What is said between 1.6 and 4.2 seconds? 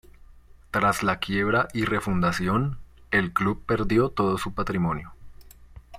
y refundación, el club perdió